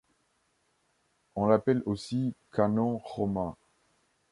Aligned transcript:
On 1.35 1.45
l'appelle 1.45 1.83
aussi 1.85 2.33
canon 2.51 2.97
romain. 2.97 3.55